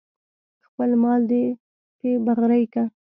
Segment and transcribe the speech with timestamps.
[0.67, 1.43] خپل مال دې
[1.99, 2.83] پې بغرۍ که.